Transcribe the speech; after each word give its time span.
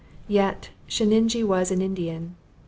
Yet, 0.27 0.71
Sheninjee 0.89 1.45
was 1.45 1.69
an 1.69 1.79
Indian. 1.79 2.35